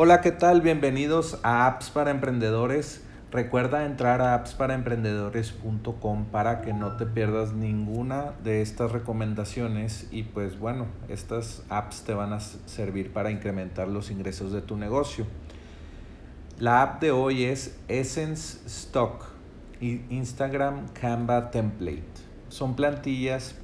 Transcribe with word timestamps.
Hola, 0.00 0.20
¿qué 0.20 0.30
tal? 0.30 0.60
Bienvenidos 0.60 1.40
a 1.42 1.66
Apps 1.66 1.90
para 1.90 2.12
Emprendedores. 2.12 3.02
Recuerda 3.32 3.84
entrar 3.84 4.22
a 4.22 4.34
appsparaemprendedores.com 4.34 6.26
para 6.26 6.60
que 6.60 6.72
no 6.72 6.96
te 6.96 7.04
pierdas 7.04 7.52
ninguna 7.52 8.34
de 8.44 8.62
estas 8.62 8.92
recomendaciones 8.92 10.06
y 10.12 10.22
pues 10.22 10.56
bueno, 10.56 10.86
estas 11.08 11.64
apps 11.68 12.02
te 12.02 12.14
van 12.14 12.32
a 12.32 12.38
servir 12.38 13.12
para 13.12 13.32
incrementar 13.32 13.88
los 13.88 14.12
ingresos 14.12 14.52
de 14.52 14.62
tu 14.62 14.76
negocio. 14.76 15.26
La 16.60 16.82
app 16.82 17.00
de 17.02 17.10
hoy 17.10 17.42
es 17.42 17.76
Essence 17.88 18.60
Stock 18.68 19.24
y 19.80 20.02
Instagram 20.10 20.90
Canva 20.90 21.50
Template. 21.50 22.04
Son 22.50 22.76
plantillas 22.76 23.56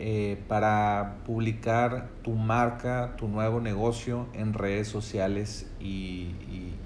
eh, 0.00 0.38
para 0.46 1.16
publicar 1.26 2.06
tu 2.22 2.30
marca, 2.30 3.16
tu 3.16 3.26
nuevo 3.26 3.60
negocio 3.60 4.26
en 4.32 4.54
redes 4.54 4.86
sociales 4.86 5.68
y, 5.80 6.30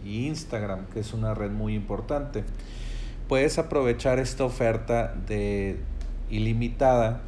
Instagram, 0.02 0.86
que 0.86 1.00
es 1.00 1.12
una 1.12 1.34
red 1.34 1.50
muy 1.50 1.74
importante. 1.74 2.42
Puedes 3.28 3.58
aprovechar 3.58 4.18
esta 4.18 4.44
oferta 4.44 5.14
de 5.26 5.78
ilimitada, 6.30 7.20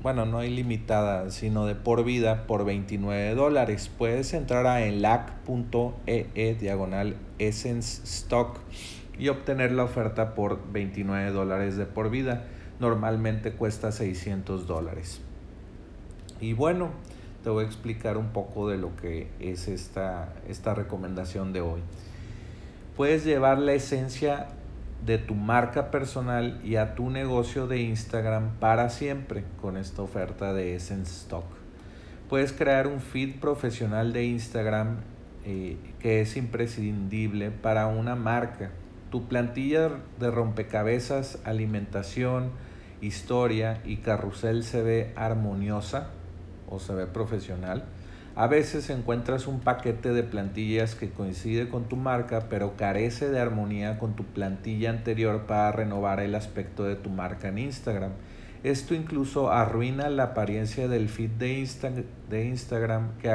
bueno, 0.00 0.26
no 0.26 0.44
ilimitada, 0.44 1.30
sino 1.30 1.66
de 1.66 1.74
por 1.74 2.04
vida 2.04 2.46
por 2.46 2.64
29 2.64 3.34
dólares. 3.34 3.90
Puedes 3.98 4.32
entrar 4.32 4.66
a 4.68 4.86
enlac.ee 4.86 6.30
e 6.36 6.54
diagonal 6.54 7.16
essence 7.40 8.02
stock 8.04 8.60
y 9.18 9.28
obtener 9.28 9.72
la 9.72 9.82
oferta 9.82 10.36
por 10.36 10.72
29 10.72 11.32
dólares 11.32 11.76
de 11.76 11.86
por 11.86 12.10
vida 12.10 12.44
normalmente 12.80 13.52
cuesta 13.52 13.92
600 13.92 14.66
dólares. 14.66 15.20
Y 16.40 16.52
bueno, 16.52 16.90
te 17.42 17.50
voy 17.50 17.64
a 17.64 17.66
explicar 17.66 18.16
un 18.16 18.28
poco 18.28 18.68
de 18.68 18.76
lo 18.76 18.94
que 18.96 19.28
es 19.40 19.68
esta, 19.68 20.34
esta 20.48 20.74
recomendación 20.74 21.52
de 21.52 21.60
hoy. 21.60 21.80
Puedes 22.96 23.24
llevar 23.24 23.58
la 23.58 23.72
esencia 23.72 24.48
de 25.04 25.18
tu 25.18 25.34
marca 25.34 25.90
personal 25.90 26.60
y 26.64 26.76
a 26.76 26.94
tu 26.94 27.10
negocio 27.10 27.66
de 27.66 27.80
Instagram 27.82 28.56
para 28.58 28.88
siempre 28.88 29.44
con 29.60 29.76
esta 29.76 30.02
oferta 30.02 30.52
de 30.52 30.74
Essence 30.74 31.12
Stock. 31.12 31.44
Puedes 32.28 32.52
crear 32.52 32.88
un 32.88 33.00
feed 33.00 33.38
profesional 33.38 34.12
de 34.12 34.24
Instagram 34.24 34.96
eh, 35.44 35.76
que 36.00 36.20
es 36.20 36.36
imprescindible 36.36 37.52
para 37.52 37.86
una 37.86 38.16
marca. 38.16 38.70
Tu 39.10 39.28
plantilla 39.28 39.90
de 40.18 40.30
rompecabezas, 40.32 41.38
alimentación, 41.44 42.50
historia 43.00 43.80
y 43.84 43.96
carrusel 43.98 44.64
se 44.64 44.82
ve 44.82 45.12
armoniosa 45.16 46.08
o 46.68 46.78
se 46.78 46.94
ve 46.94 47.06
profesional. 47.06 47.84
A 48.34 48.48
veces 48.48 48.90
encuentras 48.90 49.46
un 49.46 49.60
paquete 49.60 50.12
de 50.12 50.22
plantillas 50.22 50.94
que 50.94 51.10
coincide 51.10 51.70
con 51.70 51.84
tu 51.88 51.96
marca, 51.96 52.48
pero 52.50 52.76
carece 52.76 53.30
de 53.30 53.40
armonía 53.40 53.98
con 53.98 54.14
tu 54.14 54.24
plantilla 54.24 54.90
anterior 54.90 55.46
para 55.46 55.72
renovar 55.72 56.20
el 56.20 56.34
aspecto 56.34 56.84
de 56.84 56.96
tu 56.96 57.08
marca 57.08 57.48
en 57.48 57.58
Instagram. 57.58 58.12
Esto 58.62 58.94
incluso 58.94 59.50
arruina 59.50 60.10
la 60.10 60.24
apariencia 60.24 60.86
del 60.86 61.08
feed 61.08 61.30
de, 61.30 62.04
de 62.28 62.44
Instagram 62.44 63.16
que, 63.18 63.30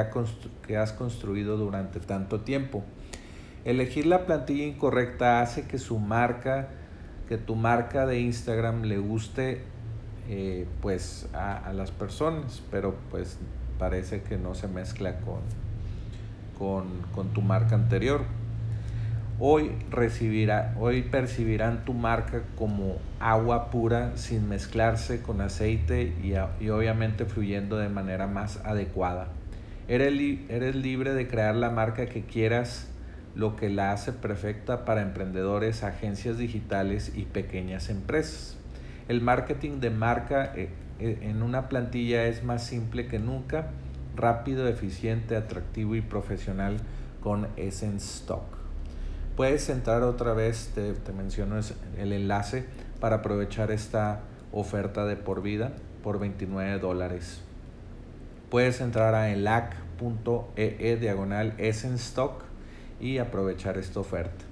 que 0.67 0.78
has 0.78 0.94
construido 0.94 1.58
durante 1.58 2.00
tanto 2.00 2.42
tiempo. 2.42 2.84
Elegir 3.66 4.06
la 4.06 4.26
plantilla 4.26 4.66
incorrecta 4.66 5.42
hace 5.42 5.67
que 5.67 5.80
su 5.80 5.98
marca 6.00 6.67
que 7.27 7.38
tu 7.38 7.55
marca 7.55 8.05
de 8.05 8.19
Instagram 8.19 8.83
le 8.83 8.97
guste 8.97 9.64
eh, 10.30 10.67
pues 10.81 11.27
a, 11.33 11.73
las 11.73 11.91
personas, 11.91 12.61
pero 12.72 12.95
pues 13.09 13.39
parece 13.80 14.22
que 14.22 14.38
no 14.38 14.53
se 14.53 14.67
mezcla 14.67 15.19
con, 15.19 15.39
con, 16.58 16.86
con 17.14 17.30
tu 17.30 17.42
marca 17.42 17.75
anterior. 17.75 18.22
Hoy, 19.39 19.72
recibirá, 19.89 20.75
hoy 20.80 21.02
percibirán 21.02 21.83
tu 21.83 21.94
marca 21.94 22.44
como 22.58 22.97
agua 23.19 23.72
pura 23.72 24.16
sin 24.16 24.47
mezclarse 24.47 25.23
con 25.23 25.42
aceite 25.42 26.14
y, 26.21 26.33
y 26.64 26.70
obviamente 26.70 27.26
fluyendo 27.26 27.77
de 27.77 27.89
manera 27.89 28.27
más 28.27 28.58
adecuada. 28.64 29.30
Eres, 29.88 30.14
eres 30.48 30.76
libre 30.76 31.15
de 31.15 31.27
crear 31.27 31.55
la 31.55 31.71
marca 31.71 32.05
que 32.05 32.21
quieras 32.21 32.90
lo 33.36 33.55
que 33.55 33.69
la 33.69 33.92
hace 33.92 34.11
perfecta 34.11 34.86
para 34.86 35.02
emprendedores, 35.02 35.83
agencias 35.83 36.37
digitales 36.37 37.14
y 37.15 37.23
pequeñas 37.23 37.89
empresas. 37.89 38.58
El 39.08 39.21
marketing 39.21 39.80
de 39.80 39.89
marca 39.89 40.53
eh, 40.55 40.69
eh, 40.99 41.19
en 41.21 41.41
una 41.41 41.70
plantilla 41.70 42.25
es 42.25 42.43
más 42.43 42.64
simple 42.64 43.08
que 43.08 43.20
nunca, 43.20 43.67
rápido, 44.15 44.67
eficiente, 44.67 45.36
atractivo 45.36 45.95
y 45.95 46.02
profesional 46.02 46.77
con 47.21 47.47
Essence 47.55 48.20
Stock. 48.20 48.43
Puedes 49.36 49.70
entrar 49.70 50.03
otra 50.03 50.33
vez, 50.33 50.71
te, 50.75 51.14
menciono 51.14 51.59
el 51.97 52.14
enlace 52.14 52.65
para 52.99 53.17
aprovechar 53.17 53.71
esta 53.71 54.21
oferta 54.52 55.05
de 55.05 55.15
por 55.15 55.41
vida 55.41 55.71
por 56.03 56.20
29 56.20 56.80
dólares. 56.80 57.41
Puedes 58.49 58.81
entrar 58.81 59.15
a 59.15 59.30
elac.ee 59.30 60.75
e 60.80 60.97
diagonal 60.97 61.53
Essence 61.58 62.03
Stock 62.03 62.51
y 63.02 63.17
aprovechar 63.17 63.78
esta 63.78 64.00
oferta. 64.00 64.45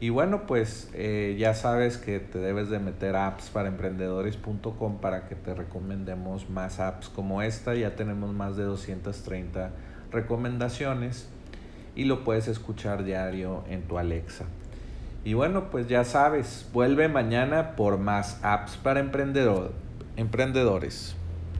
Y 0.00 0.10
bueno, 0.10 0.46
pues 0.46 0.90
eh, 0.92 1.36
ya 1.38 1.54
sabes 1.54 1.96
que 1.96 2.18
te 2.18 2.38
debes 2.38 2.68
de 2.68 2.78
meter 2.78 3.16
a 3.16 3.28
apps 3.28 3.48
para 3.48 3.68
emprendedores.com 3.68 4.98
para 4.98 5.28
que 5.28 5.34
te 5.34 5.54
recomendemos 5.54 6.50
más 6.50 6.80
apps 6.80 7.08
como 7.08 7.40
esta. 7.40 7.74
Ya 7.74 7.96
tenemos 7.96 8.34
más 8.34 8.56
de 8.56 8.64
230 8.64 9.70
recomendaciones 10.10 11.28
y 11.94 12.04
lo 12.04 12.24
puedes 12.24 12.48
escuchar 12.48 13.04
diario 13.04 13.64
en 13.70 13.82
tu 13.82 13.96
Alexa. 13.96 14.44
Y 15.24 15.32
bueno, 15.32 15.70
pues 15.70 15.88
ya 15.88 16.04
sabes, 16.04 16.68
vuelve 16.72 17.08
mañana 17.08 17.76
por 17.76 17.96
más 17.96 18.38
apps 18.42 18.76
para 18.76 19.00
emprendedores. 19.00 21.16